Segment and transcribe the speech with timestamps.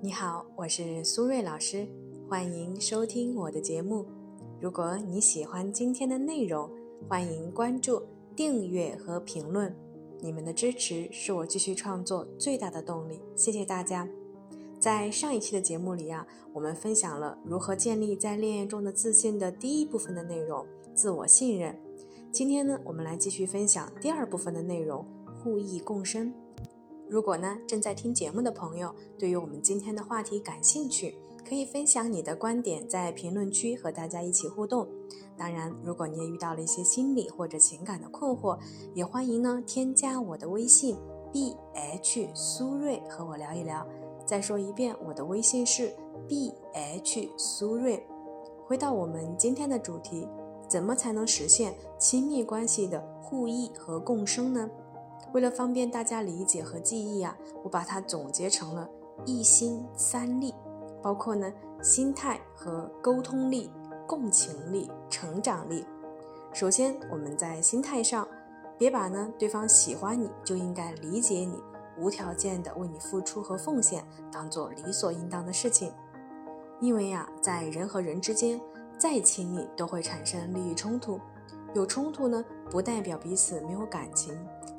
[0.00, 1.84] 你好，我是苏瑞老师，
[2.28, 4.06] 欢迎收听我的节目。
[4.60, 6.70] 如果你喜欢今天的内容，
[7.08, 8.00] 欢迎关注、
[8.36, 9.74] 订阅和评论。
[10.20, 14.08] 你们的支持是我继续创作最大的动力，谢谢大家。
[14.78, 21.76] 在上一期的节目里啊，我们分享了如何建立在恋爱中的自信的第一部分的内容——自我信任。
[22.30, 25.04] 今天呢，我们来继续分享第二部分的内容——
[25.42, 26.32] 互益共生。
[27.10, 31.16] 如果呢正在听节目的朋友，对于我们今天的话题感兴趣，
[31.48, 34.86] 可以分享你的观点，在评论区和大家一起互动。
[35.36, 38.58] 当然，如果你也遇到了一些心理或者情感的困惑，
[38.92, 40.98] 也欢迎呢添加我的微信
[41.32, 43.86] b h 苏瑞和我聊一聊。
[44.26, 45.94] 再说一遍，我的微信是
[46.28, 48.06] b h 苏瑞。
[48.66, 50.28] 回到我们今天的主题，
[50.68, 54.68] 怎么才能实现亲密关系的互益和共生呢？
[55.32, 58.88] 为了方便大家理解和记忆啊，我把它总结成了
[59.26, 60.54] 一心三力，
[61.02, 63.70] 包括呢心态和沟通力、
[64.06, 65.84] 共情力、成长力。
[66.52, 68.26] 首先，我们在心态上，
[68.78, 71.62] 别把呢对方喜欢你就应该理解你、
[71.98, 75.92] 无条件的为你付出和奉献当做理所应当的事情，
[76.80, 78.58] 因为呀，在人和人之间
[78.96, 81.20] 再亲密都会产生利益冲突，
[81.74, 84.34] 有冲突呢不代表彼此没有感情。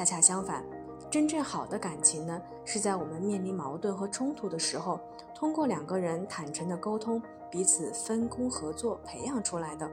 [0.00, 0.64] 恰恰相反，
[1.10, 4.98] 真正好的感情呢，是在我们面临矛盾和冲突的时候，
[5.34, 9.86] 通过两个人坦诚的沟通，彼此分工合作培养出来的。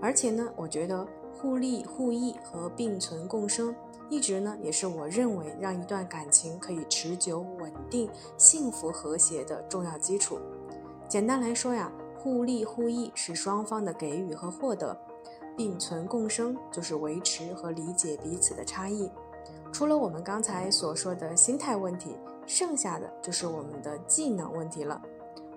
[0.00, 3.74] 而且呢，我觉得互利互益和并存共生，
[4.08, 10.38] 一直呢也是我认为让一段感情可以持久稳定、幸福和谐的重要基础。
[11.08, 14.96] 简单来说呀，互利互益是双方的给予和获得。
[15.60, 19.10] 并存共生就是维持和理解彼此的差异。
[19.70, 22.16] 除了我们刚才所说的心态问题，
[22.46, 24.98] 剩下的就是我们的技能问题了。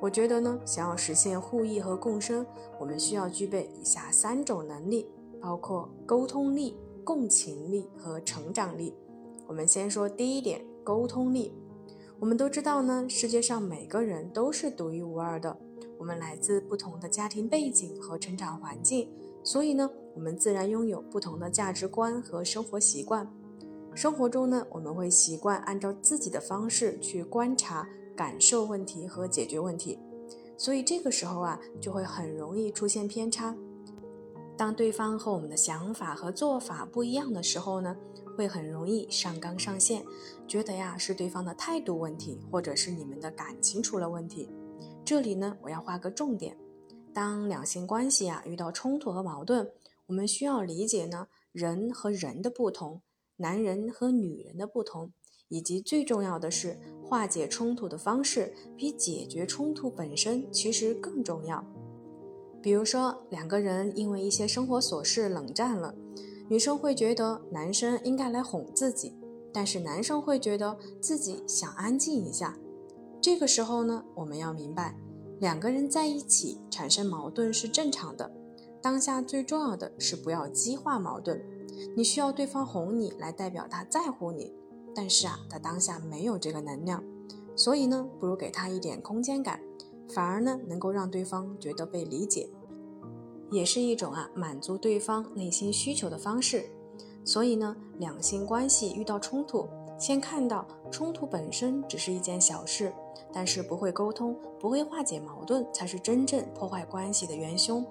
[0.02, 2.46] 我觉得呢，想要实现互益和共生，
[2.78, 5.10] 我们需要具备以下三种能力，
[5.40, 8.94] 包括沟通力、共情力和成长力。
[9.48, 11.54] 我们先说第一点，沟通力。
[12.20, 15.58] 我们都知道呢，世界上每个人都是独一无二的，
[15.98, 19.10] 我们来自不同的家庭背景和成长环境。
[19.44, 23.28] 所以呢，我们自然拥有不同的价值观和生活习惯。
[23.94, 30.00] 生活中呢，我们会习惯按照自己的方式去观察、感受问题和解决问题。
[30.58, 33.56] 所以这个时候啊，就会很容易出现偏差。
[34.56, 37.96] 当对方和我们的想法和做法不一样的时候呢，
[38.38, 40.04] 会很容易上纲上线，
[40.48, 44.50] 觉得呀是对方的态度问题，或者是你们的感情出了问题。
[45.04, 46.56] 这里呢，我要画个重点。
[47.14, 49.72] 当两性关系啊遇到冲突和矛盾，
[50.08, 53.02] 我们需要理解呢人和人的不同，
[53.38, 55.12] 男人和女人的不同，
[55.48, 61.64] 以及最重要的是化解冲突的方式比解决冲突本身其实更重要。
[62.62, 65.94] 比如说两个人因为一些生活琐事冷战了，
[66.50, 69.16] 女生会觉得男生应该来哄自己，
[69.54, 72.58] 但是男生会觉得自己想安静一下。
[73.22, 74.98] 这个时候呢，我们要明白。
[75.40, 78.32] 两个人在一起产生矛盾是正常的，
[78.82, 81.44] 当下最重要的是不要激化矛盾。
[81.96, 84.54] 你需要对方哄你来代表他在乎你，
[84.96, 87.04] 但是啊，他当下没有这个能量，
[87.56, 89.60] 所以呢，不如给他一点空间感，
[90.10, 92.50] 反而呢，能够让对方觉得被理解，
[93.52, 96.70] 也是一种啊满足对方内心需求的方式。
[97.26, 99.68] 所以呢，两性关系遇到冲突。
[99.98, 102.94] 先看到冲突本身只是一件小事，
[103.32, 107.86] 但是不会沟通、不会化解矛盾，才是真正破坏关系的元凶。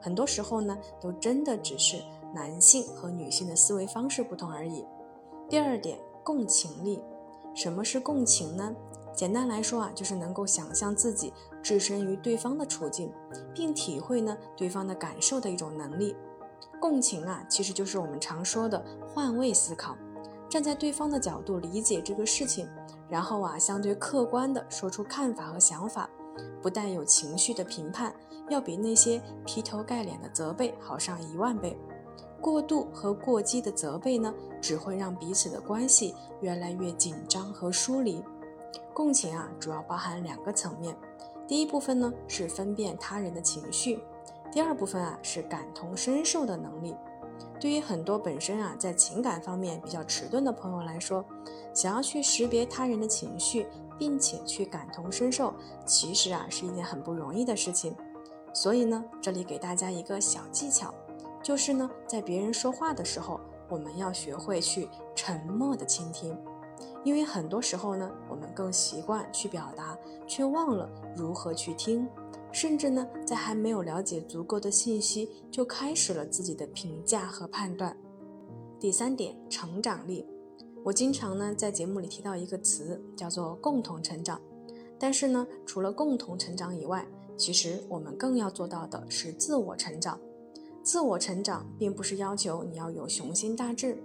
[0.00, 2.02] 很多时候呢，都真的只是
[2.34, 4.84] 男性和女性的思维方式不同而已。
[5.48, 7.00] 第二点，共情力。
[7.54, 8.74] 什么是共情呢？
[9.14, 13.12] 简单来说啊，就是能够想象自己置身于对方的处境，
[13.54, 16.16] 并体会呢对方的感受的一种能力。
[16.80, 19.96] 共情啊，其实就是我们常说的换位思考。
[20.48, 22.68] 站在对方的角度理解这个事情，
[23.12, 26.08] 然后啊，相对客观的说出看法和想法，
[26.62, 28.10] 不但有情绪的评判，
[28.48, 31.76] 要比那些劈头盖脸的责备好上一万倍。
[32.40, 34.32] 过度和过激的责备呢，
[34.62, 38.24] 只会让彼此的关系越来越紧张和疏离。
[38.94, 40.96] 共情啊，主要包含两个层面，
[41.46, 44.02] 第一部分呢是分辨他人的情绪，
[44.50, 46.96] 第二部分啊是感同身受的能力。
[47.60, 51.24] 对于很多本身啊在情感方面比较迟钝的朋友来说，
[51.74, 53.66] 想要去识别他人的情绪，
[53.98, 55.54] 并且去感同身受，
[55.86, 57.94] 其实啊是一件很不容易的事情。
[58.52, 60.92] 所以呢，这里给大家一个小技巧，
[61.42, 66.36] 就是呢，在别人说话的时候，我们要学会去沉默的倾听。
[67.04, 69.96] 因为很多时候呢，我们更习惯去表达，
[70.26, 72.08] 却忘了如何去听，
[72.52, 77.96] 甚至呢，在还没有了解足够的信息，就开始了自己的评价和判断。
[78.78, 80.26] 第三点，成长力。
[80.84, 84.40] 我经常呢在节目里提到一个词，叫做共同成长。
[84.98, 87.06] 但是呢，除了共同成长以外，
[87.36, 90.20] 其实我们更要做到的是自我成长。
[90.82, 93.96] 自我成长并不是要求你要有雄心大志。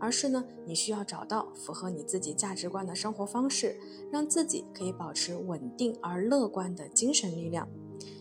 [0.00, 3.76] 而是呢，你需要找到符合你自己价值观的生活方式，
[4.12, 7.68] 让自己可以保持稳定而乐观的精神力量。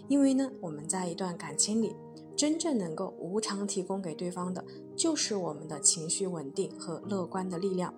[0.07, 1.95] 因为呢，我们在一段感情里，
[2.35, 4.63] 真正能够无偿提供给对方的，
[4.95, 7.93] 就是我们的情绪稳定和乐观的力量。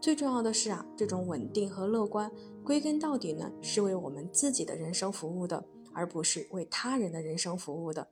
[0.00, 2.30] 最重要的是啊，这种稳定和乐观，
[2.62, 8.08] 归根到底呢，是为我们自己的人生服务的，而不是为他人的人生服务的。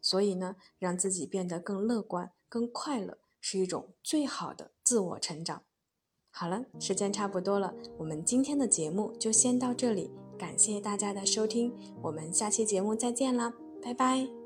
[0.00, 3.18] 所以呢，让自己变得更乐观、更快乐。
[3.44, 5.62] 是一种最好的自我成长。
[6.30, 11.72] 好了，时间差不多了，我们今天的节目就先到这里，感谢大家的收听，
[12.02, 14.41] 我们下期节目再见啦，拜拜。